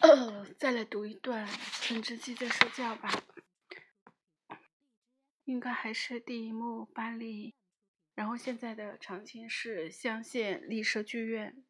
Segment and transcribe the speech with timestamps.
[0.00, 1.46] 呃再来读一段，
[1.80, 3.10] 陈之记在睡觉吧。
[5.44, 7.54] 应该还是第一幕巴黎，
[8.14, 11.62] 然后现在的长青是香榭丽舍剧院。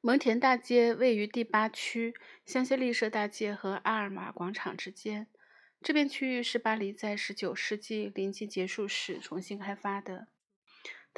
[0.00, 5.28] 蒙田大街位于第八区香榭丽舍大街和阿尔玛广场之间。
[5.82, 10.28] 这片区域是巴黎在19世纪临近结束时重新开发的。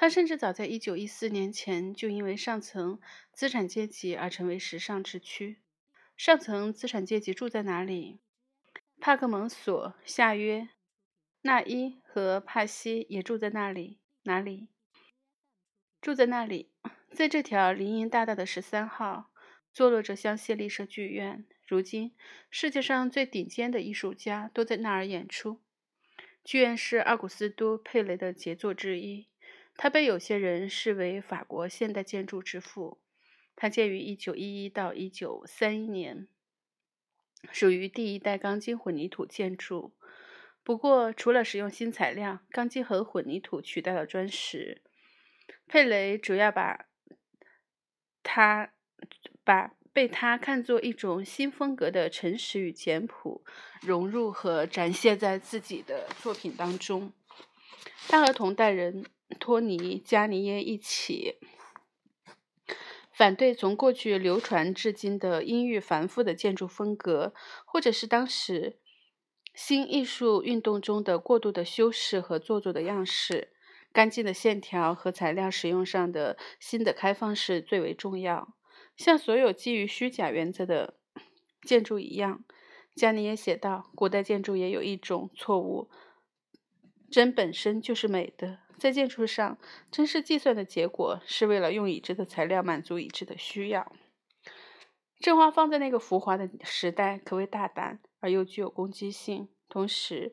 [0.01, 3.01] 它甚至早在1914年前就因为上层
[3.33, 5.59] 资产阶级而成为时尚之区。
[6.17, 8.21] 上层资产阶级住在哪里？
[9.01, 10.69] 帕克蒙索、夏约、
[11.43, 13.99] 纳伊和帕西也住在那里。
[14.23, 14.69] 哪里？
[16.01, 16.71] 住在那里，
[17.11, 19.33] 在这条林荫大道的十三号，
[19.73, 21.45] 坐落着香榭丽舍剧院。
[21.67, 22.15] 如今，
[22.49, 25.61] 世界上最顶尖的艺术家都在那儿演出。
[26.45, 29.27] 剧院是奥古斯都·佩雷的杰作之一，
[29.79, 33.01] 他被有些人视为法国现代建筑之父。
[33.57, 36.29] 他建于1911到1931年，
[37.51, 39.95] 属于第一代钢筋混凝土建筑。
[40.63, 44.83] 不过，除了使用新材料，钢筋和混凝土取代了砖石。
[45.67, 46.85] 佩雷主要把
[48.23, 48.75] 他
[49.43, 49.73] 把。
[49.91, 53.43] 被他看作一种新风格的诚实与简朴
[53.81, 57.13] 融入和展现在自己的作品当中。
[58.07, 59.05] 他和同代人
[59.39, 61.37] 托尼·加尼耶一起
[63.13, 68.79] 反对从过去流传至今的阴郁繁复的建筑风格，或者是当时
[69.55, 73.53] 新艺术运动中的过度的修饰和做作的样式。
[73.91, 78.55] 干净的线条和材料使用上的新的开放式最为重要。
[78.97, 80.99] 像所有基于虚假原则的
[81.63, 82.45] 建筑一样，
[82.95, 85.91] 加尼也写道：“古代建筑也有一种错误，
[87.11, 88.59] 真本身就是美的。
[88.79, 89.59] 在建筑上，
[89.91, 93.93] 真实计算的结果，是为了用已知的材料满足已知的需要。”
[95.21, 99.49] 正话放在那个浮华的时代，可谓大胆而又具有攻击性。
[99.69, 100.33] 同时，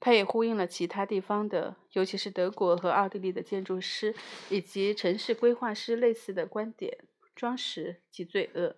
[0.00, 4.14] 它也呼应了其他地方的，尤其是德国和奥地利的建筑师
[4.48, 6.98] 以及城市规划师类似的观点。
[7.34, 8.76] 装饰及罪恶。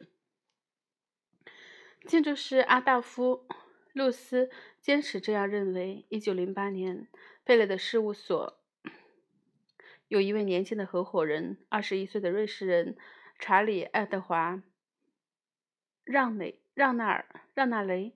[2.06, 3.47] 建筑师阿道夫·
[3.93, 4.49] 露斯
[4.81, 6.06] 坚持这样认为。
[6.09, 7.09] 一九零八年，
[7.43, 8.61] 贝勒的事务所
[10.14, 12.97] 有一位年轻的合伙人，二十一岁的瑞士人
[13.36, 14.52] 查理·爱德华·
[16.04, 18.14] 让雷让纳尔让纳雷。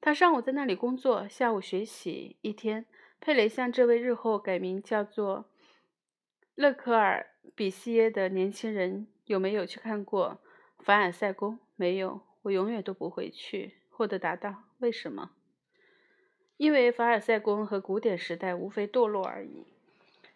[0.00, 2.36] 他上午在那里工作，下午学习。
[2.40, 2.84] 一天，
[3.20, 5.48] 佩雷向这位日后改名叫做
[6.56, 9.06] 勒克尔比西耶的年轻人。
[9.26, 10.40] 有没有去看过
[10.80, 11.60] 凡尔赛宫？
[11.76, 13.74] 没有，我永远都不会去。
[13.88, 15.30] 霍德答道：“为什么？
[16.56, 19.75] 因为凡尔赛宫和古典时代无非堕落而已。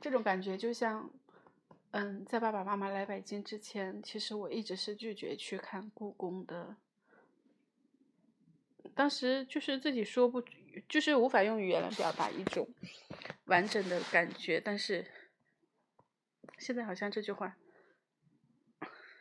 [0.00, 1.10] 这种感觉就像……
[1.92, 6.76] 嗯，在爸爸妈妈来北京之前，其实我一直是拒绝去看故宫的。
[8.94, 10.42] 当时就是自己说不，
[10.88, 12.68] 就是无法用语言来表达一种
[13.46, 14.60] 完整的感觉。
[14.60, 15.06] 但是
[16.58, 17.56] 现在好像这句话。”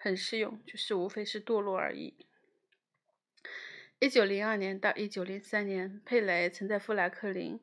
[0.01, 2.25] 很适用，就是无非是堕落而已。
[3.99, 7.59] 一九零二年到一九零三年，佩雷曾在富兰克林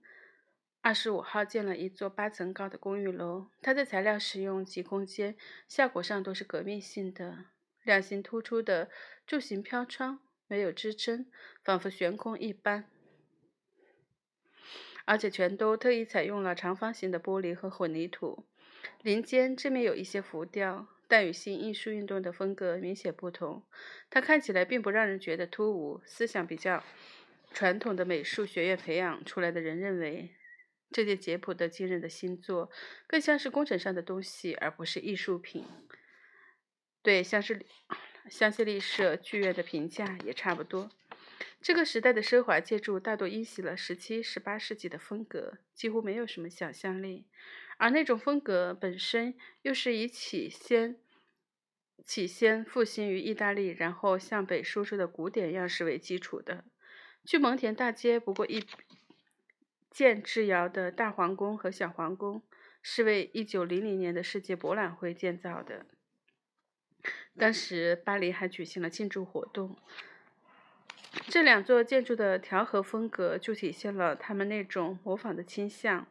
[0.86, 3.48] 二十五号建了一座八层高的公寓楼。
[3.60, 5.34] 它的材料使用及空间
[5.66, 7.46] 效果上都是革命性的。
[7.82, 8.88] 两型突出的
[9.26, 11.26] 柱形飘窗没有支撑，
[11.64, 12.84] 仿佛悬空一般，
[15.06, 18.46] 而且全都特意采用了长方形的玻璃和混凝土。
[19.02, 20.86] 林间正面有一些浮雕。
[21.08, 23.64] 但与新艺术运动的风格明显不同，
[24.08, 26.00] 它看起来并不让人觉得突兀。
[26.04, 26.84] 思想比较
[27.52, 30.30] 传统的美术学院培养出来的人认为，
[30.90, 32.70] 这件简朴的惊人的新作
[33.06, 35.64] 更像是工程上的东西，而不是艺术品。
[37.02, 37.64] 对像是
[38.28, 40.90] 香榭丽舍剧院的评价也差不多。
[41.60, 47.26] 这个时代的奢华建筑大多依袭了十七、十八世纪的风格，几乎没有什么想象力。
[47.78, 50.96] 而那种风格本身又是以起先
[52.04, 56.64] 起先复兴于意大利，然后向北输出的古典样式为基础的。
[57.24, 58.64] 距蒙田大街不过一
[59.96, 62.42] 建之遥的大皇宫和小皇宫，
[62.82, 65.86] 是为1900年的世界博览会建造的。
[67.38, 69.74] 当时巴黎还举行了庆祝活动。
[71.28, 76.06] 这两座建筑的调和风格就体现了他们那种模仿的倾向。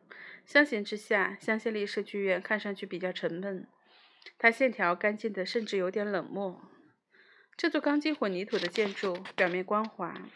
[0.48, 3.68] 相形之下，香榭丽舍剧院看上去比较沉闷，
[4.40, 6.60] 它线条干净的，甚至有点冷漠。
[7.56, 10.28] 这座钢筋混凝土的建筑表面光滑，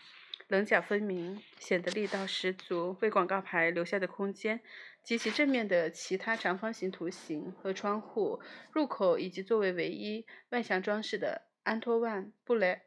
[0.49, 4.59] 棱角分明，显得力道十足，为广告牌留下的空间
[5.03, 8.41] 及其正面的其他长方形图形和窗户、
[8.73, 12.81] 入口以及作为唯一外墙装饰的安托万·布雷。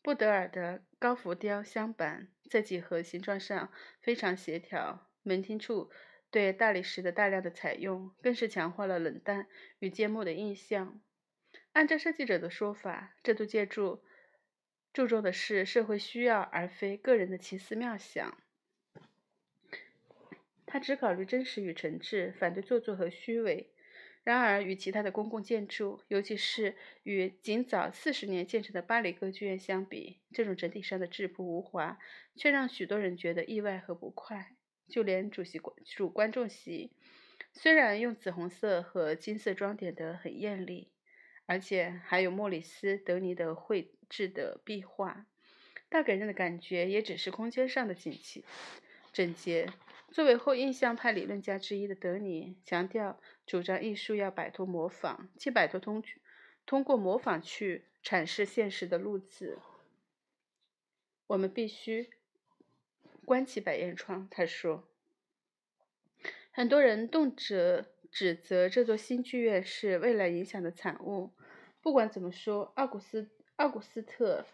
[0.00, 3.70] 布德尔的高浮雕镶板在几何形状上
[4.00, 5.06] 非常协调。
[5.22, 5.90] 门厅处
[6.30, 9.48] 对大理石的大量的采用，更是强化了冷淡
[9.80, 10.98] 与缄默的印象。
[11.72, 14.02] 按照设计者的说法，这座建筑
[14.96, 18.38] 注重的是社会需要，而非个人的奇思妙想。
[20.64, 23.74] 他只考虑真实与诚挚，反对做作和虚伪。
[24.24, 31.98] 然而，与其他的公共建筑，尤其是与仅早四十年建成的巴黎歌剧院相比，这种整体上的质朴无华，
[32.34, 34.54] 却让许多人觉得意外和不快。
[34.88, 36.90] 就连主席主观众席，
[37.52, 40.88] 虽然用紫红色和金色装点得很艳丽，
[41.44, 45.26] 而且还有莫里斯·德尼的绘制的壁画，
[45.88, 48.44] 但给人的感觉也只是空间上的整齐、
[49.12, 49.72] 整洁。
[50.10, 56.02] 作为后印象派理论家之一的德尼，强调主张艺术要摆脱模仿，即摆脱通
[56.64, 59.58] 通过模仿去阐释现实的路子。
[61.26, 62.10] 我们必须
[63.24, 64.88] 关起百叶窗，他说。
[66.52, 71.32] 很多人动辄指责这座新剧院是未来影响的产物。
[71.82, 74.46] 不管怎么说，奥古斯奥古斯特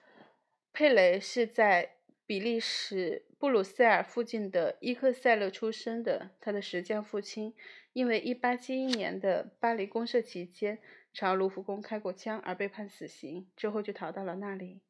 [0.72, 1.96] 佩雷是在。
[2.25, 7.52] 比利时布鲁塞尔附近的伊克塞勒出生的，他的石匠父亲
[7.93, 10.78] 因为1871年的巴黎公社期间
[11.12, 14.81] 朝卢浮宫开过枪而被判死刑，之后就逃到了那里。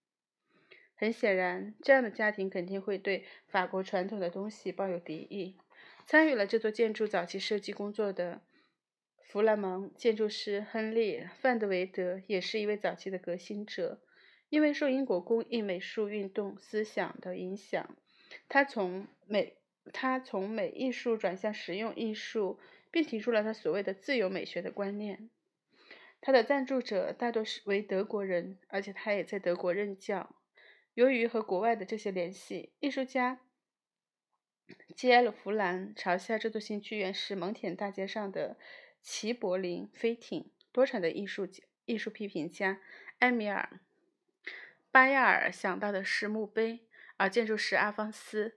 [0.94, 5.56] 很显然，这样的家庭肯定会对法国传统的东西抱有敌意。
[6.06, 8.42] 参与了这座建筑早期设计工作的
[9.32, 13.98] 弗兰蒙建筑师亨利·范德维德也是一位早期的革新者。
[14.50, 17.96] 因为受英国工艺美术运动思想的影响，
[18.46, 19.56] 他从美
[19.90, 25.30] 他从美艺术转向实用艺术，并提出了他所谓的自由美学的观念。
[26.20, 30.36] 他的赞助者大多是为德国人，而且他也在德国任教。
[30.92, 33.40] 由于和国外的这些联系，艺术家
[34.94, 38.58] 基埃尔弗兰嘲笑这座新剧院是蒙恬大街上的
[39.02, 40.50] 齐柏林飞艇。
[40.72, 41.46] 多产的艺术
[41.84, 42.80] 艺术批评家
[43.18, 43.80] 埃米尔。
[44.90, 46.86] 巴亚尔想到的是墓碑，
[47.18, 48.48] 而建筑师阿方斯·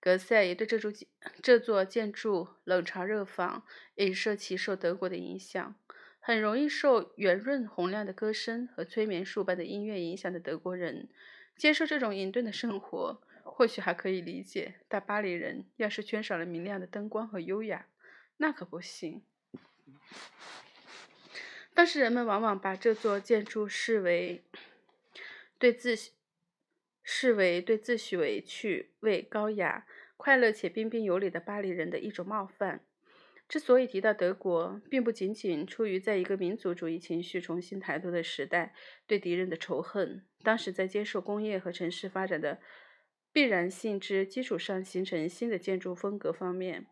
[0.00, 0.92] 格塞也对这座
[1.40, 3.62] 这座建筑冷嘲热讽，
[3.94, 5.76] 影射其受德国的影响。
[6.18, 11.08] 很容易受圆润洪亮的歌声和催眠术般的音乐影响的德国人，
[11.56, 14.74] 接受这种隐遁的生活，或许还可以理解。
[14.88, 17.86] 但巴黎人要是缺少了明亮的灯光和优雅，
[18.36, 19.22] 那可不行。
[21.74, 24.42] 当时人们往往把这座建筑视为。
[25.58, 25.96] 对自
[27.04, 29.86] 视为对自诩为趣味高雅、
[30.16, 32.84] 快乐且彬彬有礼的巴黎人的一种冒犯。
[33.48, 38.74] 之所以提到德国，并不仅仅出于在一个民族主义情绪重新抬头的时代
[39.06, 42.58] 对敌人的仇恨，当时在接受工业和城市发展的
[43.32, 46.86] 必然性之基础上形成新的建筑风格方面，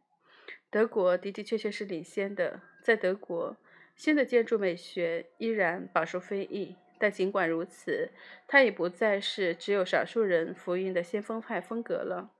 [0.70, 2.60] 德国的的确确是领先的。
[2.82, 3.56] 在德国，
[3.96, 6.76] 新的建筑美学依然饱受非议。
[6.98, 8.10] 但尽管如此，
[8.46, 12.30] 它已不再是只有少数人福音的先锋派风格了。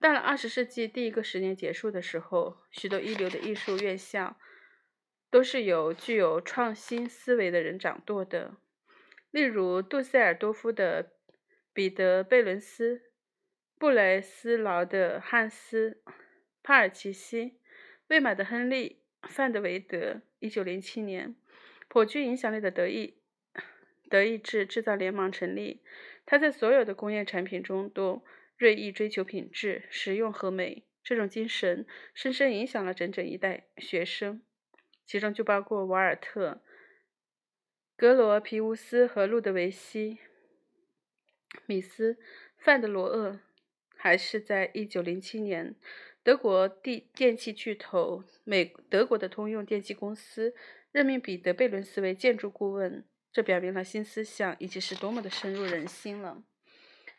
[0.00, 4.36] 到了二十世纪第一个十年结束的时候，许多一流的艺术院校
[5.30, 8.56] 都是由具有创新思维的人掌舵的，
[9.30, 11.12] 例如杜塞尔多夫的
[11.74, 13.02] 彼得·贝伦斯、
[13.78, 16.00] 布雷斯劳的汉斯·
[16.62, 17.58] 帕尔奇西、
[18.06, 20.22] 魏玛的亨利·范德维德。
[20.38, 21.34] 一九零七年，
[21.88, 23.18] 颇具影响力的德意。
[24.08, 25.82] 德意志制造联盟成立，
[26.24, 28.24] 他在所有的工业产品中都
[28.56, 30.84] 锐意追求品质、实用和美。
[31.02, 34.40] 这种精神深深影响了整整一代学生，
[35.04, 36.62] 其中就包括瓦尔特、
[37.96, 40.18] 格罗皮乌斯和路德维希·
[41.66, 42.18] 米斯、
[42.56, 43.40] 范德罗厄。
[43.94, 45.76] 还是在1907年，
[46.22, 50.54] 德国地电器巨头美德国的通用电气公司
[50.92, 53.04] 任命彼得·贝伦斯为建筑顾问。
[53.32, 56.44] 这表明了新思想以及是多么的深入人心了。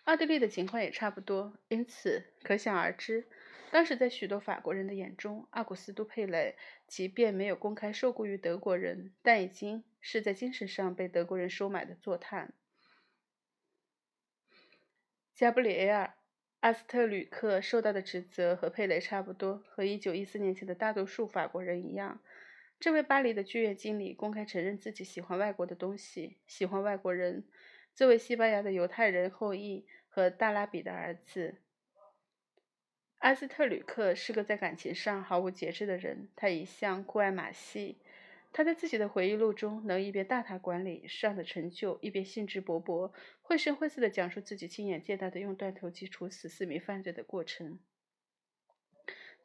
[0.04, 3.26] 奥地利的情况也差不多，因此可想而知，
[3.72, 6.56] 当时在许多法国人的眼中，阿古斯都·佩雷
[6.86, 12.54] 即便没有公开受雇于德国人，但已经是在精神上被德国人收买的坐探。
[15.34, 16.06] 加布里埃尔·
[16.64, 22.22] 阿斯特吕克受到的指责和佩雷差不多，和1914年前的大多数法国人一样。
[22.80, 27.44] 这位巴黎的剧院经理公开承认自己喜欢外国的东西，喜欢外国人。
[27.94, 31.58] 作为西班牙的犹太人后裔和大拉比的儿子，
[33.18, 36.30] 阿斯特吕克是个在感情上毫无节制的人。
[36.34, 37.98] 他一向酷爱马戏，
[38.54, 47.80] 他在自己的回忆录中，能一边大谈管理上的成就，一边兴致勃勃、绘声绘色地讲述自己亲眼见到的用断头机处死四名犯罪的过程、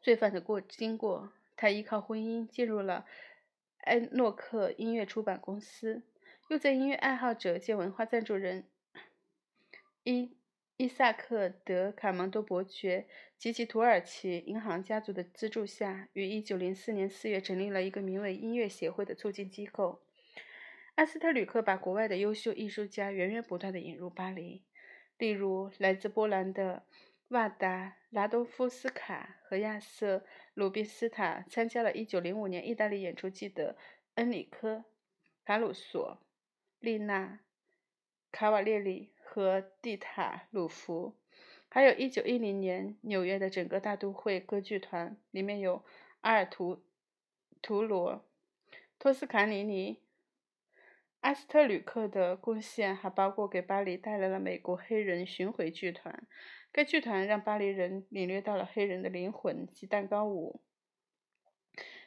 [0.02, 1.32] 罪犯的过经过。
[1.56, 3.04] 他依靠婚姻进入了
[3.78, 6.02] 埃诺克音乐出版公司，
[6.50, 8.68] 又在音乐爱好者兼文化赞助人
[10.04, 10.37] 伊
[10.78, 20.00] 伊萨克·德卡蒙多伯爵及其土耳其银行家族的资助下，于1904年4月成立了一个名为“音乐协会”的促进机构。
[20.94, 24.62] 阿斯特吕克把国外的优秀艺术家源源不断地引入巴黎，
[25.18, 26.84] 例如来自波兰的
[27.30, 33.76] 瓦达拉多夫斯卡和亚瑟鲁宾斯塔参加了1905年意大利演出季的
[34.14, 34.84] 恩里科
[35.44, 36.22] 卡鲁索、
[36.78, 37.40] 丽娜
[38.30, 39.10] 卡瓦列里。
[39.30, 41.14] 和蒂塔鲁福，
[41.68, 45.84] 还有一九一零年纽约的整个大都会歌剧团，里面有
[46.22, 46.82] 阿尔图
[47.60, 48.24] 图罗、
[48.98, 50.00] 托斯卡尼尼、
[51.20, 56.26] 阿斯特吕克的贡献，还包括给巴黎带来了美国黑人巡回剧团。
[56.72, 60.62] 该剧团让巴黎人领略到了黑人的灵魂及蛋糕舞。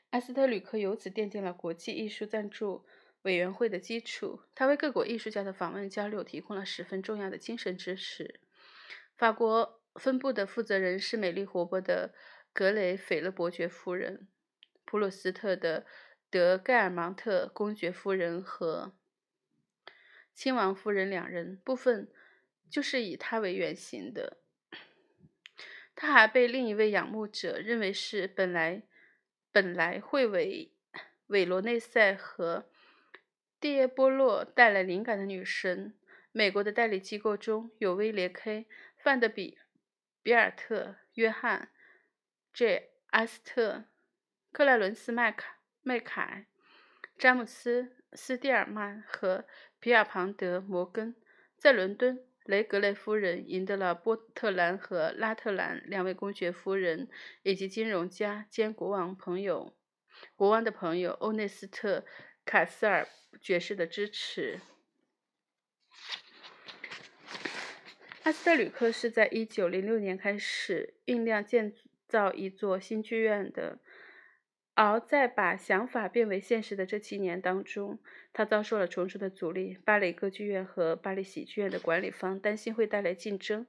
[0.09, 2.83] 阿斯特吕克由此奠定了国际艺术赞助。
[3.23, 8.39] 委员会的基础，他为各国艺术家的访问交流提供了十分重要的精神支持。
[9.15, 12.15] 法国分部的负责人是美丽活泼的
[12.51, 14.27] 格雷斐勒伯爵夫人、
[14.85, 15.85] 普鲁斯特的
[16.31, 18.97] 德盖尔芒特公爵夫人和
[20.33, 22.11] 亲王夫人两人，部分
[22.71, 24.37] 就是以他为原型的。
[25.93, 28.81] 他还被另一位仰慕者认为是本来
[29.51, 30.73] 本来会为
[31.27, 32.70] 韦罗内塞和。
[33.61, 35.93] 蒂耶波洛带来灵感的女神。
[36.31, 38.65] 美国的代理机构中有威廉 ·K·
[38.97, 39.59] 范德比
[40.23, 41.69] 比尔特、约翰
[42.55, 43.85] ·J· 阿斯特、
[44.51, 46.47] 克莱伦斯·麦卡麦凯、
[47.19, 49.45] 詹姆斯·斯蒂尔曼和
[49.79, 51.15] 皮尔庞德·摩根。
[51.55, 57.07] 在伦敦，雷格雷夫人赢得了波特兰和拉特兰两位公爵夫人
[57.43, 59.75] 以及金融家兼国王朋友
[60.35, 61.99] 国王的朋友欧内斯特·
[62.45, 63.07] 卡斯尔。
[63.39, 64.60] 爵士的支持。
[68.24, 71.74] 阿斯特吕克是在一九零六年开始酝酿建
[72.07, 73.79] 造一座新剧院的，
[74.75, 77.98] 而在把想法变为现实的这七年当中，
[78.31, 79.79] 他遭受了重重的阻力。
[79.86, 83.65] 巴黎歌剧院和巴黎喜剧院的管理方担心会带来竞争，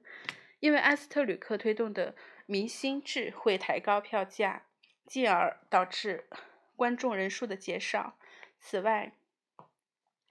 [0.59, 2.15] 因为阿斯特吕克推动的
[2.45, 4.65] 明星制会抬高票价，
[5.07, 6.25] 进而导致
[6.75, 8.19] 观众人数的减少。
[8.65, 9.11] 此外，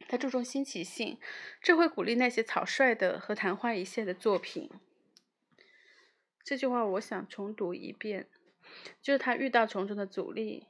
[0.09, 1.19] 他注重新奇性，
[1.61, 4.71] 这会鼓励那些草率的和昙花一现的作品。
[6.43, 8.27] 这句话我想重读一遍，
[9.03, 10.67] 就是他遇到重重的阻力。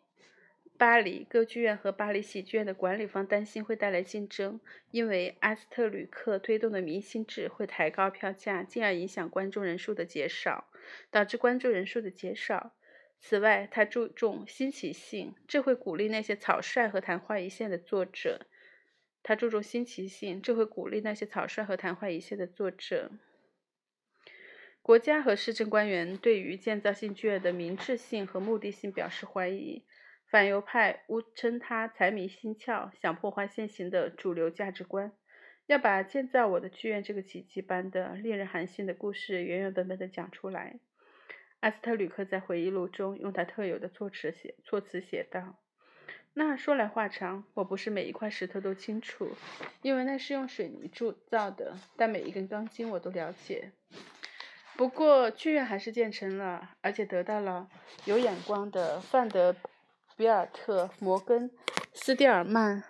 [0.76, 10.69] 巴黎歌剧院和巴黎喜剧院的管理方担心会带来竞争，因为阿斯特吕克推动的明星制会抬高票价，进而影响观众人数的减少，
[11.12, 12.75] 导致观众人数的减少。
[13.25, 18.47] 此外，他注重新奇性，这会鼓励那些草率和昙花一现的作者。
[19.23, 23.12] 他注重新奇性，这会鼓励那些草率和昙花一现的作者。
[24.83, 29.85] 国家和市政官员对于建造新剧院的明智性和目的性表示怀疑。
[30.26, 35.12] 反犹派误称他财迷心窍，想破坏现行的主流价值观，
[35.67, 40.81] 要把建造我的剧院这个奇迹般的、令人寒心的故事原原本本的讲出来。
[41.62, 45.61] 阿斯特吕克在回忆录中用他特有的措辞写措辞写道。
[46.35, 49.31] 那说来话长，我不是每一块石头都清楚，
[49.81, 51.76] 因为那是用水泥铸造的。
[51.97, 53.71] 但每一根钢筋我都了解。
[54.75, 57.69] 不过剧院还是建成了，而且得到了
[58.07, 59.54] 有眼光的范德
[60.16, 61.49] 比尔特、摩根、
[61.95, 62.83] 斯蒂尔曼、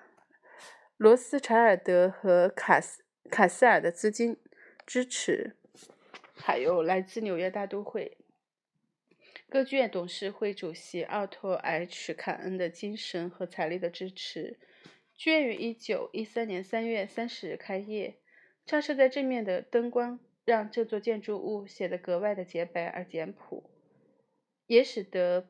[0.97, 4.39] 罗斯柴尔德和卡斯卡斯尔的资金
[4.87, 5.57] 支持，
[6.37, 8.17] 还有来自纽约大都会。
[9.53, 14.59] 歌剧院董事会主席奥托 ·H· 坎恩的精神和财力的支持，
[15.15, 18.17] 剧院于1913年3月30日开业。
[18.65, 23.69] 照射在正面的灯光让这座建筑物显得格外的洁白而简朴，
[24.67, 25.47] 也使得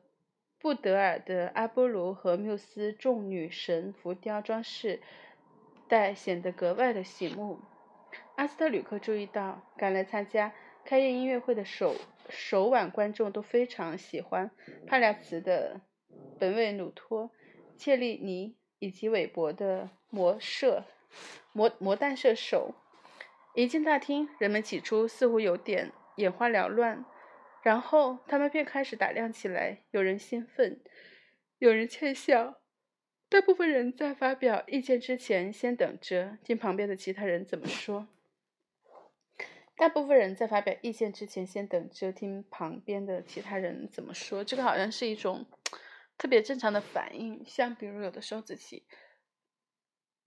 [0.59, 4.99] 布德尔的阿波罗和缪斯众女神浮雕装饰
[5.87, 7.61] 带显得格外的醒目。
[8.35, 11.95] 阿斯特吕克注意到，赶来参加开业音乐会的首。
[12.29, 14.51] 首晚观众都非常喜欢
[14.87, 15.81] 帕廖茨的
[16.39, 17.31] 本韦努托、
[17.77, 20.85] 切利尼以及韦伯的魔射
[21.51, 22.75] 魔魔弹射手。
[23.55, 27.05] 一进大厅，人们起初似乎有点眼花缭乱，
[27.61, 29.83] 然后他们便开始打量起来。
[29.91, 30.81] 有人兴奋，
[31.59, 32.59] 有人窃笑，
[33.29, 38.07] 大部分人在发表意见之前，先等着听旁边的其他人怎么说。
[39.75, 44.43] 大部分人在发表意见之前，先等着听旁边的其他人怎么说。
[44.43, 45.45] 这个好像是一种
[46.17, 47.43] 特别正常的反应。
[47.45, 48.85] 像比如有的时候自己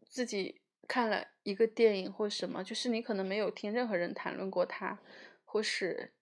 [0.04, 4.98] 自己看了一个电影或什么，就是你可能没有听任何人谈论过它，
[5.44, 6.12] 或是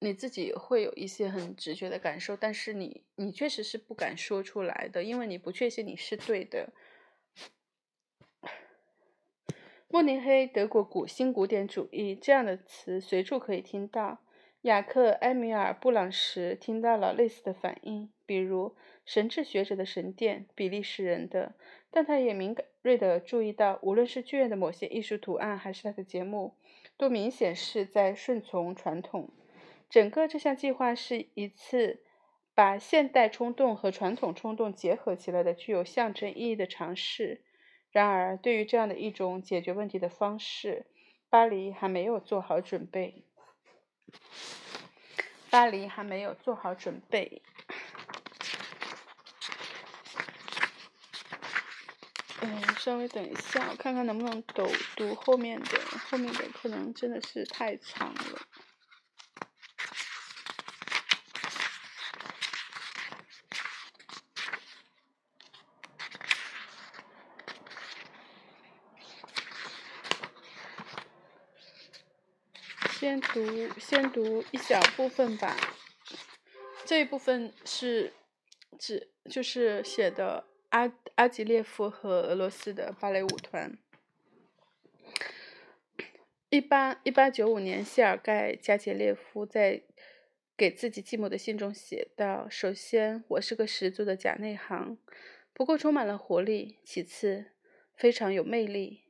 [0.00, 6.72] 你自己会有一些很直觉的感受，但是你你确实是不敢说出来的，因为你不确信你是对的。
[9.92, 14.20] 慕尼黑德国古新古典主义这样的词随处可以听到。
[14.62, 21.52] 雅克·埃米尔·布朗什听到了类似的反应，比如神智学者的神殿，比利时人的。
[21.90, 26.54] 但他也敏锐地注意到，无论是剧院的某些艺术图案，还是他的节目，
[26.96, 29.28] 都明显是在顺从传统。
[29.90, 32.00] 整个这项计划是一次
[32.54, 37.42] 把现代冲动和传统冲动结合起来的具有象征意义的尝试。
[37.92, 40.86] 然而，对于这样的一种解决问题的方式，
[41.28, 43.24] 巴黎还没有做好准备。
[45.50, 47.42] 巴黎还没有做好准备。
[52.40, 55.78] 嗯，稍微等一下，我看看能不能读读后面的，
[56.10, 58.40] 后面的可能真的是太长了。
[73.02, 75.56] 先读先读一小部分吧，
[76.84, 78.12] 这一部分是
[78.78, 83.76] 指就是写的阿阿吉列夫和俄罗斯的芭蕾舞团。
[86.48, 89.82] 一八一八九五年，谢尔盖加杰列夫在
[90.56, 94.96] 给自己继母的信中写道：“首先，我是个十足的假内行，
[95.52, 97.46] 不过充满了活力；其次，
[97.96, 99.00] 非常有魅力；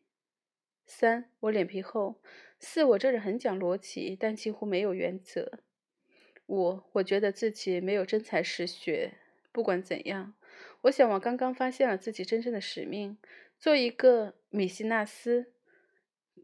[0.87, 2.23] 三，我脸皮厚。”
[2.65, 5.59] 四，我这人很讲逻辑，但几乎没有原则。
[6.47, 9.15] 五，我觉得自己没有真才实学。
[9.51, 10.35] 不管怎样，
[10.83, 13.19] 我想我刚刚发现了自己真正的使命，
[13.59, 15.53] 做一个米西纳斯。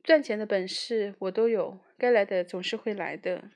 [0.03, 3.53] 赚钱的本事我都有，该来的总是会来的。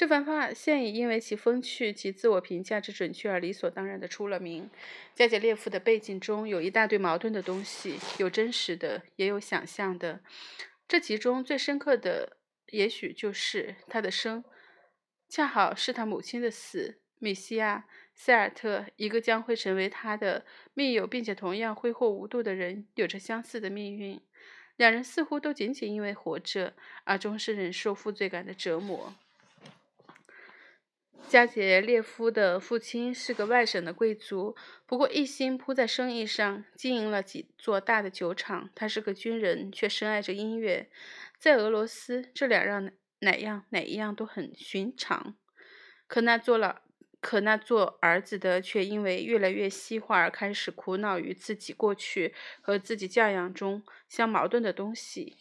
[0.00, 4.70] 这番话现已因为其风趣及自我评价之准确而理所当然地出了名。
[5.14, 10.20] 加杰列夫的背景中有一大堆矛盾的东西，有真实的，也有想象的。
[10.88, 12.38] 这其中最深刻的，
[12.70, 14.42] 也许就是他的生，
[15.28, 17.02] 恰好是他母亲的死。
[17.18, 17.84] 米西亚·
[18.14, 24.18] 塞尔特，一个将会成为他的密友，并且同样挥霍无度的人，有着相似的命运。
[24.76, 26.72] 两人似乎都仅仅因为活着
[27.04, 29.14] 而终身忍受负罪感的折磨。
[31.28, 38.68] 加杰列夫的父亲是个外省的贵族，不过一心扑在生意上，经营了几座大的酒厂。
[38.74, 40.90] 他是个军人，却深爱着音乐。
[41.38, 45.36] 在俄罗斯，这两样哪样哪一样都很寻常。
[46.08, 46.82] 可那做了，
[47.20, 55.36] 可那做儿子的却因为越来越西化而开始苦恼于自己过去和自己教养中相矛盾的东西。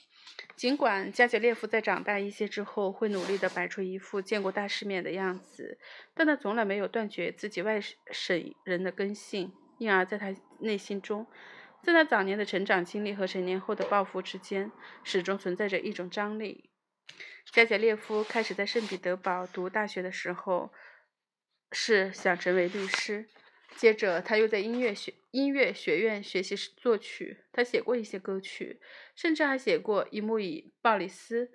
[0.56, 5.78] 尽管加杰列夫在长大一些之后会努力地摆出一副见过大世面的样子，
[6.14, 7.80] 但他从来没有断绝自己外
[8.12, 11.26] 省人的根性，因而在他内心中，
[11.82, 14.72] 在他早年的成长经历和成年后的抱负之间，
[15.04, 16.70] 始终存在着一种张力。
[17.52, 20.72] 加杰列夫开始在圣彼得堡读大学的时候，
[21.72, 23.28] 是想成为律师。
[23.76, 27.38] 接着，他又在音乐学音乐学院学习作曲。
[27.54, 28.82] 他写过一些歌曲，
[29.16, 31.46] 甚至还写过一幕以鲍里斯·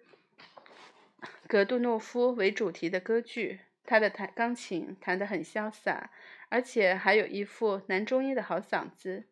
[1.47, 3.61] 格杜诺夫为主题的歌剧。
[3.87, 6.11] 他的弹钢琴弹得很潇洒，
[6.49, 9.25] 而且还有一副男中音的好嗓子。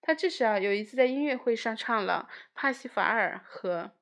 [0.00, 3.92] 他至少有一次在音乐会上唱了帕西法尔和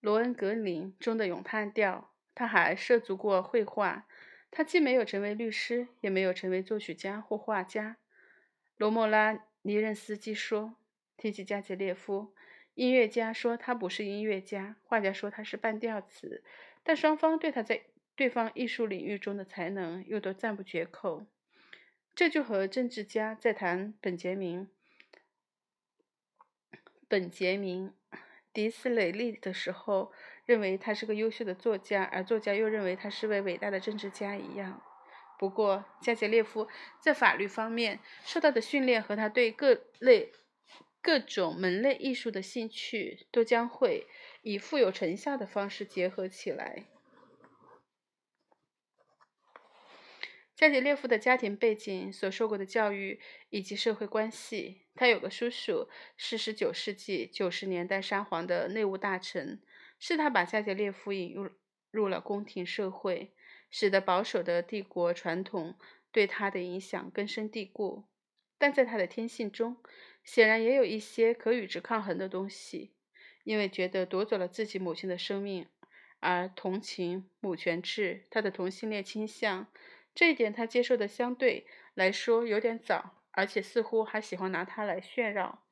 [0.00, 2.10] 罗恩格林中的咏叹调。
[2.34, 4.08] 他还涉足过绘画。
[4.50, 7.98] 他既没有成为律师，也没有成为作曲家或画家。
[8.76, 10.76] 罗莫拉尼任斯基说
[11.16, 12.34] ：“提起加杰列夫，
[12.74, 16.42] 音乐家说他不是音乐家，画家说他是半吊子，
[16.82, 17.82] 但双方对他在
[18.14, 21.26] 对方艺术领域中的才能又都赞不绝口。
[22.14, 24.68] 这就和政治家在谈本杰明、
[27.06, 27.92] 本杰明。”
[28.52, 30.10] 迪斯雷利的时候，
[30.46, 34.82] 认为他是个优秀的作家，而作家又认为他是位伟大的政治家一样。
[35.38, 36.66] 不过，加杰列夫
[36.98, 40.32] 在法律方面受到的训练和他对各类、
[41.02, 44.06] 各种门类艺术的兴趣，都将会
[44.40, 46.86] 以富有成效的方式结合起来。
[50.54, 54.86] 加吉列夫的家庭背景、所受过的教育以及社会关系。
[54.94, 59.60] 他有个叔叔，是19世纪90年代沙皇的内务大臣，
[59.98, 61.50] 是他把加吉列夫引入
[61.90, 63.34] 入了宫廷社会，
[63.70, 65.76] 使得保守的帝国传统
[66.12, 68.04] 对他的影响根深蒂固。
[68.58, 69.76] 但在他的天性中，
[70.24, 72.94] 显然也有一些可与之抗衡的东西，
[73.44, 75.66] 因为觉得夺走了自己母亲的生命，
[76.20, 78.26] 而同情母权制。
[78.30, 79.66] 他的同性恋倾向。
[80.14, 85.62] 这一点他接受的相对来说有点早，而且似乎还喜欢拿它来炫耀。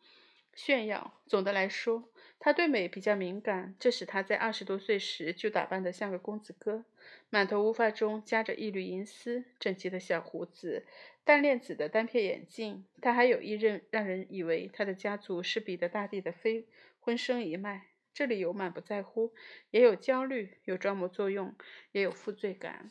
[0.55, 1.23] 炫耀。
[1.27, 2.13] 总的来说，
[2.45, 6.85] 他对美比较敏感，这使他在二十多岁时就打扮得像个公子哥，
[7.31, 10.85] 满头乌发中夹着一缕银丝，整齐的小胡子，
[11.25, 12.85] 淡链子的单片眼镜。
[13.01, 16.67] 他还有一任让人以为他的家族是彼得大帝的非
[17.01, 17.87] 婚生一脉。
[18.13, 19.33] 这里有满不在乎，
[19.71, 21.57] 也有焦虑，有装模作样，
[21.93, 22.91] 也有负罪感。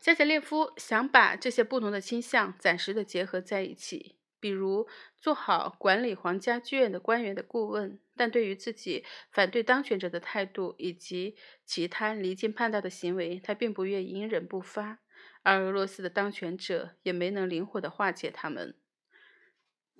[0.00, 15.00] 加捷列夫想把这些不同的倾向暂时的结合在一起，比如做好管理皇家剧院的官员的顾问，但对于自己反对当权者的态度以及其他离经叛道的行为，他并不愿隐忍不发，
[15.42, 18.74] 而俄罗斯的当权者也没能灵活的化解他们。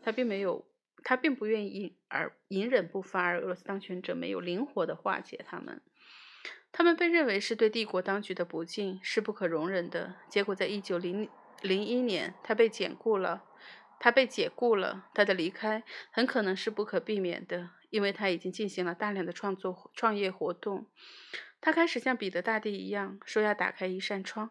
[0.00, 0.68] 他并没有，
[1.02, 5.82] 他并不愿意而隐忍不发，而俄罗斯当权者没有灵活的化解他们。
[6.70, 10.14] 他们被认为是对帝国当局的不敬，是不可容忍的。
[10.28, 11.28] 结果，在一九零
[11.62, 13.44] 零一年，他被解雇了。
[13.98, 15.06] 他被解雇了。
[15.14, 20.86] 他的离开很可能是不可避免的，因为他已经进行了大量的创作创业活动。
[21.60, 24.50] 他开始像彼得大帝一样，说要打开一扇窗，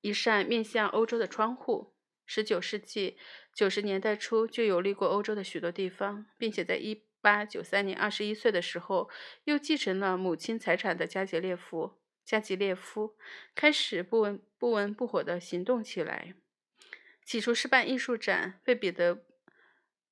[0.00, 1.94] 一扇面向欧洲的窗户。
[2.26, 3.16] 十九世纪
[3.54, 7.04] 九十年代初就游历过欧洲的许多地方，并且在一。
[7.24, 9.08] 八九三年，二十一岁的时候，
[9.44, 13.14] 又继承了母亲财产的加杰列夫，加吉列夫
[13.54, 16.34] 开始不温不温不火地行动起来。
[17.24, 19.24] 起初是办艺术展，为彼得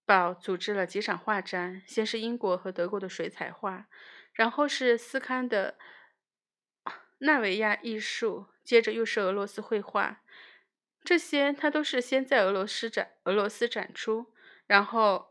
[0.04, 3.86] 堡组织了几场画展，先是英国和德国的水彩画，
[4.32, 5.76] 然后是斯堪的
[7.18, 10.22] 纳维亚艺术，接着又是俄罗斯绘画。
[11.02, 14.32] 这些他都是先在俄罗斯展俄罗斯展出，
[14.66, 15.28] 然后。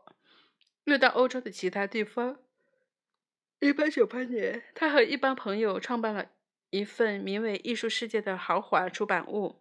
[0.84, 2.38] 又到欧洲的其他地方。
[3.60, 6.30] 一八九八年，他和一帮朋友创办了
[6.70, 9.59] 一份名为《艺术世界》的豪华出版物。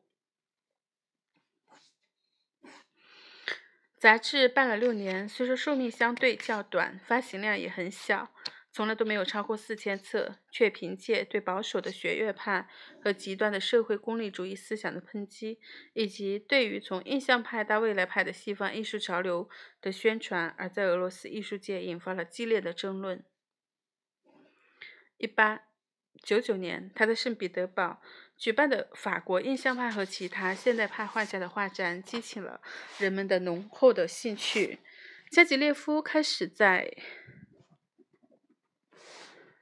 [4.00, 8.34] 杂志办了六年，虽说寿命相对较短，发行量也很小。
[8.72, 12.70] 从来都没有超过四千册，却凭借对保守的学院派
[13.04, 15.60] 和极端的社会功利主义思想的抨击，
[15.94, 19.50] 以及对于从印象派到未来派的西方艺术潮流
[19.82, 23.22] 的宣传，而在俄罗斯艺术界引发了激烈的争论。
[25.18, 25.64] 一八
[26.22, 28.02] 九九年，他在圣彼得堡
[28.40, 32.62] 举办的法国印象派和其他现代派画家的画展，激起了
[32.98, 34.80] 人们的浓厚的兴趣。
[35.30, 36.92] 加吉列夫开始在。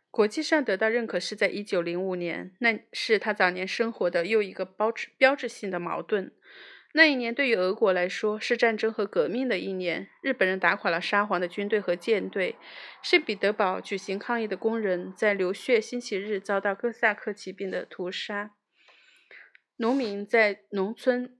[0.09, 6.31] 国际上得到认可是在一九零五年，那是他早年生活的又一个标志标志性的矛盾。
[6.93, 12.55] 那一年对于俄国来说是战争和革命的一年，日本人打垮了沙皇的军队和舰队，
[13.03, 18.55] 圣彼得堡举行抗议的工人在流血星期日遭到哥萨克骑兵的屠杀，
[19.77, 21.37] 农民在农村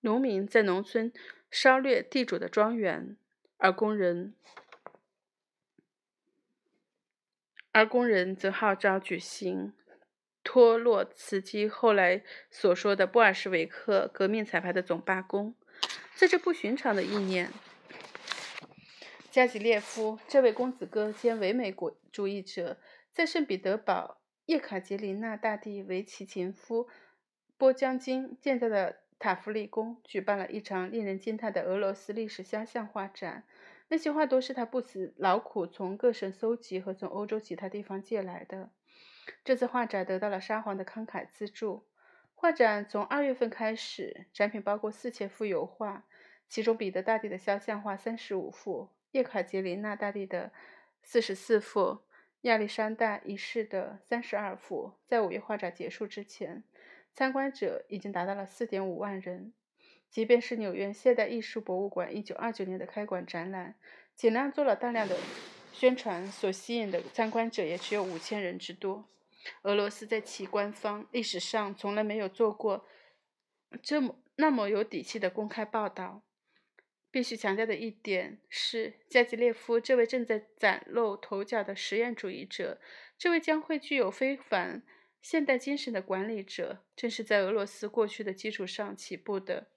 [0.00, 1.12] 农民在农村
[1.50, 3.16] 烧掠地主的庄园，
[3.56, 4.34] 而工人。
[7.72, 9.72] 而工人则号召举行
[10.42, 15.54] 托洛茨基后来所说的布尔什维克革命彩排的总罢工。
[16.16, 17.52] 在这不寻常的一年，
[19.30, 22.78] 加吉列夫这位公子哥兼唯美国主义者，
[23.12, 26.88] 在圣彼得堡叶卡捷琳娜大帝为其情夫
[27.58, 33.44] 波将军建造的塔夫利宫举办了一场令人惊叹的俄罗斯历史肖像画展。
[33.88, 38.70] 那些画都是他不辞劳苦从各省搜集和从欧洲其他地方借来的。
[39.44, 41.84] 这次画展得到了沙皇的慷慨资助。
[42.34, 46.04] 画展从二月份开始，展品包括四千幅油画，
[46.48, 50.52] 其中彼得大帝的肖像画三十五幅，叶卡捷琳娜大帝的
[51.02, 51.98] 四十四幅，
[52.42, 54.92] 亚历山大一世的三十二幅。
[55.08, 56.62] 在五月画展结束之前，
[57.18, 59.52] 参观者已经达到了四点五万人。
[60.08, 63.74] 即便是纽约现代艺术博物馆1929年的开馆展览，
[64.14, 65.16] 尽量做了大量的
[65.72, 69.08] 宣传，所吸引的参观者也只有五千人之多。
[69.62, 72.86] 俄罗斯在其官方历史上从来没有做过
[73.82, 76.22] 这么那么有底气的公开报道。
[77.10, 82.80] 必须强调的一点是，加吉列夫这位正在崭露头角的实验主义者，
[83.18, 84.84] 这位将会具有非凡
[85.30, 89.68] 现代精神的管理者，正是在俄罗斯过去的基础上起步的。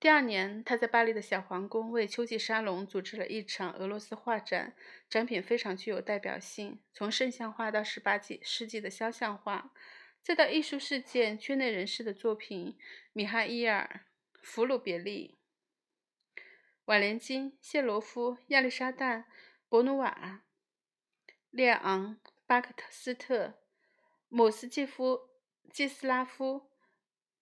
[0.00, 4.74] 第二年，他在巴黎的小皇宫为秋季沙龙组织了一场俄罗斯画展，
[5.10, 9.70] 展品非常具有代表性，从圣像画到十八纪世纪的肖像画，
[10.22, 12.78] 再到艺术事件圈内人士的作品，
[13.12, 14.00] 米哈伊尔·
[14.40, 15.36] 弗鲁别利、
[16.86, 19.18] 瓦连金、谢罗夫、亚历山大·
[19.68, 20.40] 博努瓦、
[21.50, 23.58] 列昂·巴克特斯特、
[24.28, 25.20] 姆斯季夫、
[25.70, 26.68] 季斯拉夫、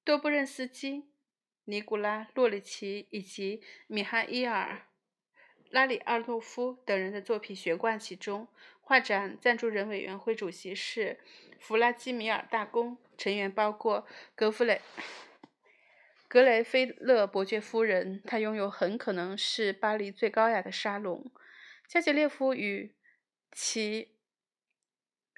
[0.05, 1.11] 多布任斯基。
[1.67, 4.83] 尼古拉·洛里奇以及米哈伊尔·
[5.71, 8.47] 拉里奥诺夫等人的作品悬挂其中。
[8.83, 11.19] 画展赞助人委员会主席是
[11.59, 14.83] 弗拉基米尔大公，成员包括格弗雷、
[16.29, 21.33] 格雷菲勒伯爵夫人，她拥有很可能是巴黎最高雅的沙龙。
[21.89, 22.95] 加杰列夫与
[23.51, 24.14] 其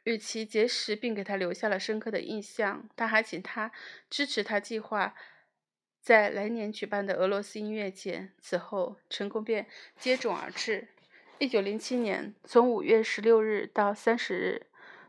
[0.07, 2.89] 与其结识，并给他留下了深刻的印象。
[2.95, 3.73] 他还请他
[4.09, 5.15] 支持他计划。
[6.01, 9.67] 在来年举办的俄罗斯音乐节，此后成功便
[9.99, 10.87] 接踵而至。
[11.39, 14.67] 一九零七年，从五月十六日到三十日，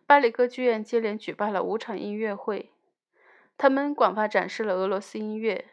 [0.08, 2.72] 巴黎歌剧院接连举办了五场音乐会，
[3.56, 5.70] 他们广泛展示了俄罗斯音乐。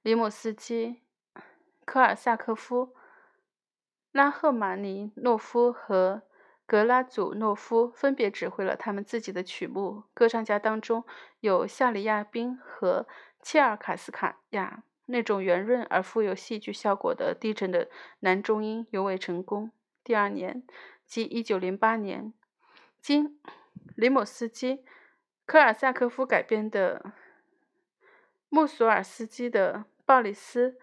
[0.00, 1.02] 里姆斯基、
[1.84, 2.96] 科尔萨科夫、
[4.12, 6.22] 拉赫玛尼诺夫和
[6.70, 10.04] 格拉祖诺夫分别指挥了他们自己的曲目。
[10.14, 11.04] 歌唱家当中
[11.40, 13.08] 有夏里亚宾和。
[13.42, 19.72] 切尔卡斯卡亚那种圆润而富有戏剧效果的低沉的男中音尤为成功。
[20.04, 20.62] 第二年，
[21.06, 22.34] 即1908年，
[23.00, 23.40] 经
[23.96, 24.84] 里姆斯基、
[25.46, 27.14] 科尔萨科夫改编的
[28.50, 30.72] 穆索尔斯基的《鲍里斯·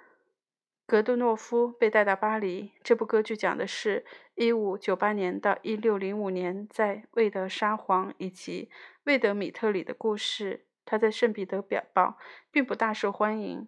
[0.87, 2.71] 格杜诺夫》被带到巴黎。
[2.81, 4.05] 这部歌剧讲的是
[4.37, 8.71] 1598年到1605年在魏德沙皇以及
[9.03, 10.63] 魏德米特里的故事。
[10.85, 12.17] 他在圣彼得堡
[12.49, 13.67] 并不大受欢迎，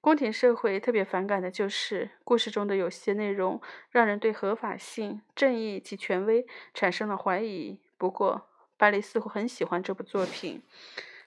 [0.00, 7.78] 宫廷社会特别反感的就是故事中的有些内容，让人对合法性、正义及权威产生了怀疑。
[7.98, 10.62] 不过，巴黎似乎很喜欢这部作品，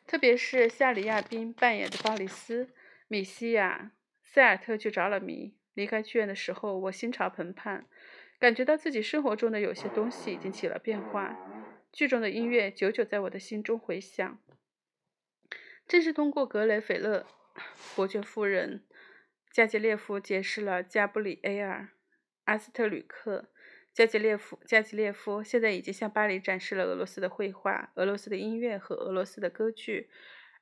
[0.07, 2.65] 特别是夏里亚宾扮演的鲍里斯·
[3.07, 3.91] 米西亚。
[4.33, 5.53] 塞尔特就着了迷。
[5.73, 7.83] 离开剧院的时候，我心潮澎湃，
[8.39, 11.37] 感觉到自己生活中的有些东西已经起了变化。
[11.91, 14.39] 剧中的音乐久久在我的心中回响。
[15.85, 17.27] 正是通过格雷菲勒
[17.93, 18.85] 伯爵夫人
[19.51, 21.81] 加杰列夫结识了加布里埃尔·
[22.45, 23.49] 阿斯特吕克。
[23.93, 30.09] 加杰列夫加吉列夫现在已经向巴黎展示了俄罗斯的绘画、俄罗斯的音乐和俄罗斯的歌剧。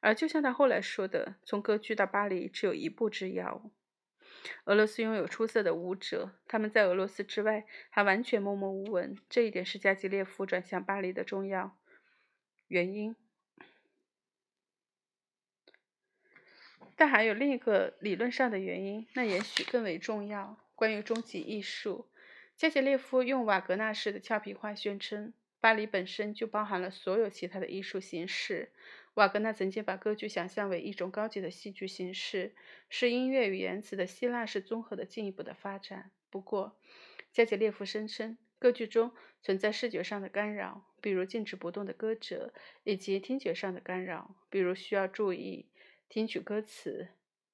[0.01, 3.71] 而就像他后来说的，从歌剧到巴黎只有一步之遥。
[4.63, 9.17] 俄罗斯拥有出色的舞者，他们在俄罗斯之外还完全默默无闻。
[9.27, 11.77] 这一点是加吉列夫转向巴黎的重要
[12.67, 13.15] 原因。
[16.95, 20.57] 但还有另一个理论上的原因，那也许更为重要。
[20.75, 22.09] 关于终极艺术，
[22.55, 28.71] 加杰列夫用瓦格纳式的俏皮话宣称，巴黎本身就包含了所有其他的艺术形式。
[29.15, 32.55] 瓦格纳曾经把歌剧想象为一种高级的戏剧形式，
[32.89, 36.11] 是音乐与言辞的希腊式综合的进一步的发展。
[36.29, 36.77] 不过，
[37.31, 45.69] 加杰列夫声称，歌剧中存在视觉上的干扰，比如静止不动的歌者，以及听觉上的干扰，比如需要注意。
[46.07, 47.09] 听取歌词，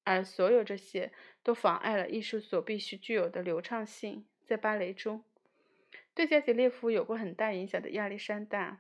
[0.06, 1.12] 而所有这些
[1.44, 4.26] 都妨碍了艺术所必须具有的流畅性。
[4.46, 5.26] 在芭蕾中，
[6.14, 8.72] 对加杰列夫有过很大影响的亚历山大·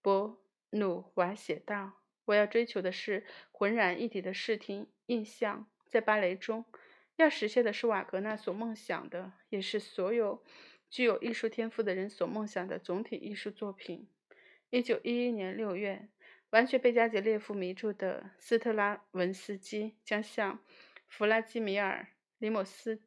[0.00, 0.38] 博
[0.78, 5.68] 努瓦写道：“我要追求的是浑然一体的视听印象。
[5.88, 6.64] 在芭蕾中，
[7.16, 10.42] 要实现的是瓦格纳所梦想的，也是所有
[10.88, 14.08] 具有艺术天赋的人所梦想的总体艺术作品。”
[14.70, 16.08] 一九一一年六月。
[16.50, 20.60] 完全被加杰列夫迷住的斯特拉文斯基将向
[21.08, 22.06] 弗拉基米尔·
[22.38, 23.02] 里姆斯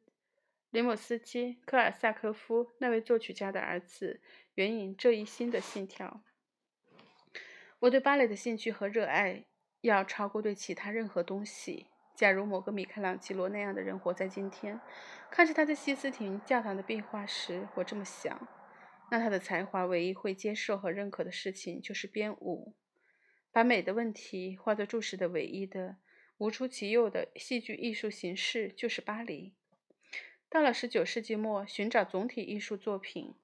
[0.68, 4.20] 里姆斯基科尔萨科夫那位作曲家的儿子
[4.54, 6.22] 援引这一新的信条
[7.80, 9.44] ：“我对芭蕾的兴趣和热爱
[9.80, 11.86] 要超过对其他任何东西。
[12.14, 14.78] 假如某个米开朗基罗那样的人活在今天，
[15.30, 18.46] 看着他在西斯廷教堂的壁画时，我这么想，
[19.10, 22.74] 那他的才华唯一会接受和认可的事情就是编舞。”
[23.50, 25.96] 把美的问题化作注释的唯一的、
[26.36, 29.54] 无出其右的戏剧艺术形式就是巴黎。
[30.50, 33.34] 到了19世纪末，寻找总体艺术作品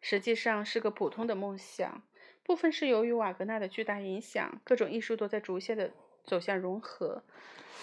[0.00, 2.06] 实际上是个普通的梦想。
[2.44, 5.90] 部分是由于瓦格纳的巨大影响，各种艺术都在逐渐的
[6.24, 7.24] 走向融合。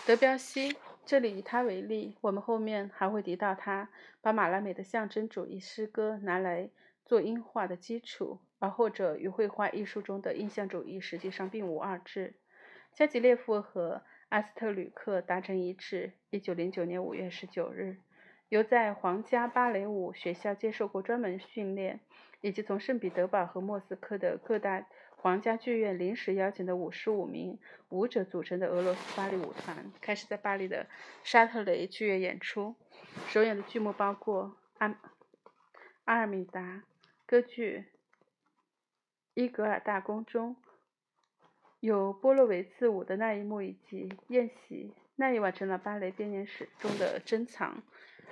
[0.05, 3.89] 德彪西，这里以他为例，我们后面还会提到他，
[4.21, 6.69] 把马拉美的象征主义诗歌拿来
[7.05, 8.39] 做音画的基础。
[8.59, 12.35] 而后者与绘画艺术中的印象主义实际上并无二致。
[12.93, 16.13] 加吉列夫和阿斯特吕克达成一致。
[16.29, 17.97] 1909年5月19日，
[18.49, 22.01] 由在皇家芭蕾舞学校接受过专门训练，
[22.41, 30.87] 以及从圣彼得堡和莫斯科的各大皇家剧院临时邀请的五十五名舞者组成的俄罗斯芭蕾舞团，开始在巴黎的
[31.23, 32.75] 沙特雷剧院演出。
[33.27, 34.45] 首演的剧目包括
[34.79, 34.99] 《阿
[36.05, 36.59] 阿尔米达》
[37.27, 37.77] 歌剧
[39.35, 40.55] 《伊格尔大公》中
[41.79, 44.93] 有波洛维茨舞的那一幕，以及《宴席》。
[45.15, 47.83] 那一晚成了芭蕾编年史中的珍藏。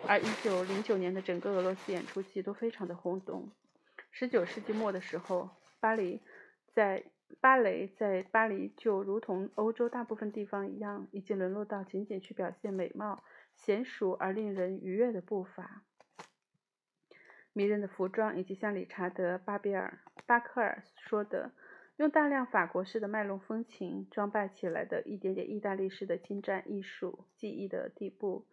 [0.07, 3.51] 而1909年的整个俄罗斯演出季都非常的轰动。
[4.19, 6.19] 19世纪末的时候，巴黎
[6.73, 7.05] 在
[7.39, 13.23] 芭蕾在巴黎就如同欧洲大部分地方一样，已经沦落到仅仅去表现美貌。
[13.65, 15.83] 娴熟而令人愉悦的步伐，
[17.53, 21.51] 迷人的服装，以及像理查德·巴比尔·巴克尔说的，
[21.97, 28.45] 用大量法国式的卖弄风情装扮起来的一点点意大利式的精湛艺术技艺的地步。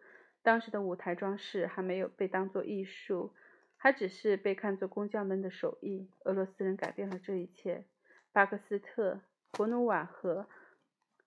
[0.43, 3.33] 当时的舞台装饰还没有被当作艺术，
[3.77, 6.09] 还只是被看作工匠们的手艺。
[6.25, 7.85] 俄罗斯人改变了这一切。
[8.33, 10.47] 巴克斯特、博努瓦和。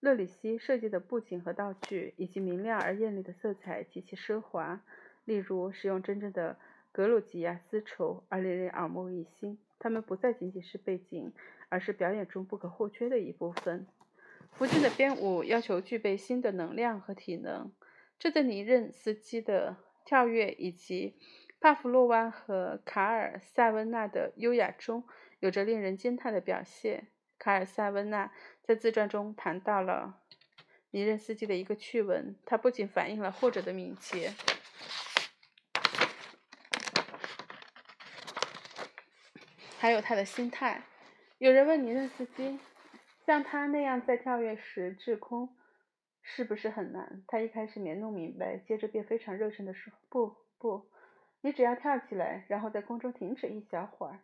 [0.02, 4.82] 勒里希设计的布景和道具，以及明亮而艳丽的色彩极其奢华。
[5.26, 6.58] 例如，使用真正的
[6.94, 9.60] 格鲁吉亚丝绸，而令人耳目一新。
[9.78, 11.34] 它们不再仅仅是背景，
[11.68, 13.88] 而是表演中不可或缺的一部分。
[14.54, 17.70] 福建的编舞要求具备新的能量和体能，
[18.18, 21.16] 这在尼任斯基的跳跃以及
[21.60, 25.04] 帕夫洛娃和卡尔萨温娜的优雅中
[25.40, 27.08] 有着令人惊叹的表现。
[27.38, 28.32] 卡尔萨温娜
[28.64, 30.22] 在自传中谈到了
[30.92, 34.34] 尼任斯基的一个趣闻，它不仅反映了后者的敏捷，
[39.78, 40.84] 还有他的心态。
[41.38, 42.60] 有人问尼任斯基，
[43.26, 45.56] 像他那样在跳跃时滞空
[46.22, 47.24] 是不是很难？
[47.28, 50.90] 他一开始没弄明白，接着便非常热忱地说：“不，不，
[51.42, 54.20] 你只要跳起来，然后在空中停止一小会儿。”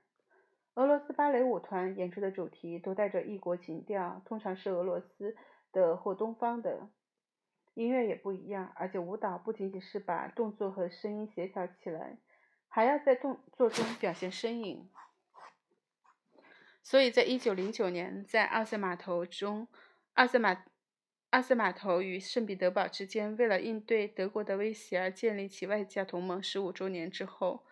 [0.76, 5.36] 俄罗斯芭蕾舞团演出的主题都带着异国情调，通常是俄罗斯
[5.72, 6.90] 的或东方的。
[7.76, 12.18] 音乐也不一样，而且舞蹈不仅仅是把动作和声音协调起来，
[12.70, 14.90] 还要在动作中表现身影。
[16.84, 19.68] 所以在一九零九年，在奥塞码头中，
[20.14, 20.64] 奥塞码
[21.36, 27.66] 阿斯码头与圣彼得堡之间，为了应对德国的威胁而建立起外交同盟十五周年之后。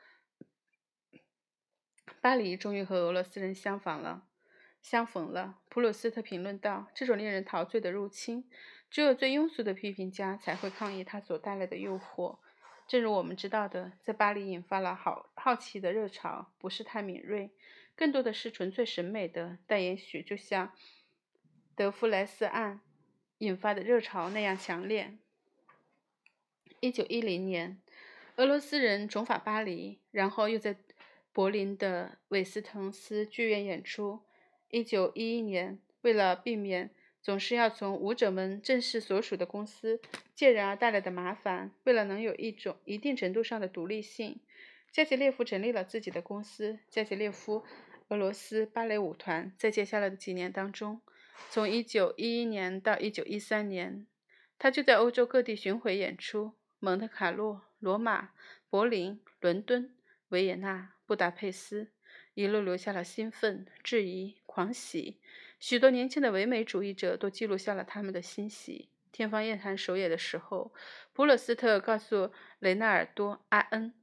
[2.19, 4.27] 巴黎终于和俄罗斯人相仿了，
[4.81, 5.59] 相逢了。
[5.69, 8.49] 普鲁斯特评论道：“这种令人陶醉的入侵，
[8.91, 12.39] 只有最庸俗的批评家才会抗议它所带来的诱惑。
[12.85, 17.51] 正如我们知道的，在巴黎引发了好好奇的热潮，不是太敏锐，
[17.95, 20.73] 更多的是纯粹审美的，但也许就像
[21.77, 22.81] 德夫莱斯案
[23.39, 25.13] 引发的热潮那样强烈。”
[26.79, 27.79] 一九一零年，
[28.35, 30.75] 俄罗斯人重返巴黎，然后又在。
[31.35, 34.19] 柏林的韦斯滕斯剧院演出。
[34.69, 36.91] 一九一一年，为了避免
[37.23, 39.99] 总是要从舞者们正式所属的公司
[40.35, 44.41] 借人而带来的麻烦，为了能有一种一定程度上的独立性，
[44.91, 47.65] 加吉列夫成立了自己的公司——加吉列夫
[48.09, 49.51] 俄罗斯芭蕾舞团。
[49.57, 51.01] 在接下来的几年当中，
[51.49, 54.07] 从一九一一年到一九一三年，
[54.57, 58.29] 他就在欧洲各地巡回演出：蒙特卡洛、罗马、
[58.69, 59.95] 柏林、伦敦、
[60.29, 60.93] 维也纳。
[61.05, 61.91] 布达佩斯
[62.33, 65.19] 一路留下了兴奋、质疑、狂喜，
[65.59, 68.89] 许多年轻的唯美主义者都记录下了他们的欣喜。
[69.11, 70.73] 天方夜谭首演的时候，
[71.11, 73.93] 普鲁斯特告诉雷纳尔多·阿恩，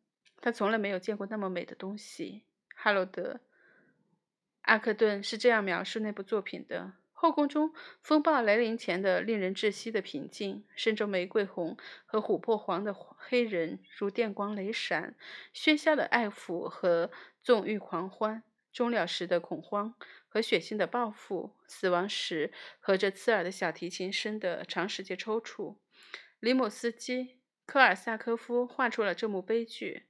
[0.40, 2.42] 他从来没有见过那么美的东西。
[2.74, 3.34] 哈罗德·
[4.60, 6.92] 阿克顿是这样描述那部作品的。
[7.20, 15.14] 后宫中风暴来临前的令人窒息的平静，身着玫瑰红和琥珀黄的黑人如电光雷闪，
[15.54, 17.10] 喧嚣的爱抚和
[17.42, 19.94] 纵欲狂欢，终了时的恐慌
[20.30, 25.76] 和血腥的报复，死亡时和着刺耳的小提琴声的长时间抽搐。
[26.38, 30.06] 里姆斯基科尔萨科夫画出了这幕悲剧。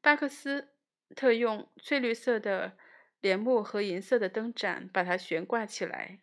[0.00, 0.70] 巴克斯
[1.14, 2.78] 特用翠绿色的
[3.20, 6.20] 帘幕和银色的灯盏把它悬挂起来。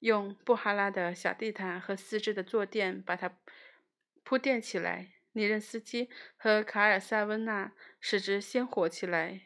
[0.00, 3.38] 用布哈拉的小地毯和丝质的坐垫把它
[4.22, 5.12] 铺垫起来。
[5.32, 9.42] 尼任斯基和卡尔萨温娜使之鲜活起来。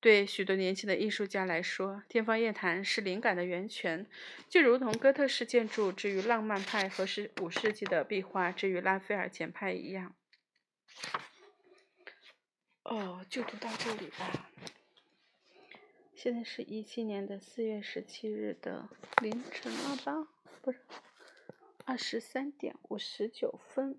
[0.00, 4.06] 对许多年轻的艺术家来说，天方夜谭是灵感的源泉，
[4.48, 10.14] 就如同哥特式建筑之于浪漫派和十五世纪的壁画之于拉斐尔前派一样。
[12.82, 14.50] 哦，就读到这里吧。
[16.20, 18.88] 现在是一七年的四月十七日的
[19.22, 20.26] 凌晨了吧？
[20.62, 20.80] 不是，
[21.84, 23.96] 二十三点五十九分，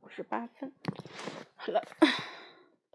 [0.00, 0.72] 五十八分。
[1.54, 1.82] 好了。